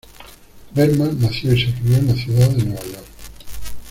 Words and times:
Berman 0.75 1.19
nació 1.21 1.53
y 1.53 1.63
se 1.63 1.79
crio 1.79 1.97
en 1.97 2.07
la 2.07 2.15
ciudad 2.15 2.49
de 2.49 2.63
Nueva 2.63 2.81
York. 2.85 3.05